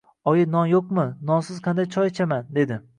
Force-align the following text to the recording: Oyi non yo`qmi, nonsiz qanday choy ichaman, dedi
Oyi 0.29 0.45
non 0.53 0.71
yo`qmi, 0.71 1.05
nonsiz 1.33 1.63
qanday 1.69 1.91
choy 1.97 2.13
ichaman, 2.17 2.55
dedi 2.61 2.85